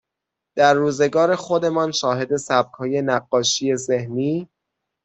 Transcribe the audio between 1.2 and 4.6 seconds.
خودمان شاهد سبکهای نقاشی ذهنی